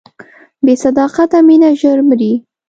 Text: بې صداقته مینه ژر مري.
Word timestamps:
بې 0.65 0.73
صداقته 0.83 1.37
مینه 1.47 1.69
ژر 1.79 1.97
مري. 2.07 2.33